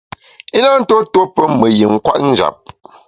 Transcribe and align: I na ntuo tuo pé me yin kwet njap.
I 0.57 0.59
na 0.63 0.69
ntuo 0.81 0.99
tuo 1.11 1.25
pé 1.35 1.43
me 1.59 1.67
yin 1.77 1.95
kwet 2.05 2.21
njap. 2.29 2.57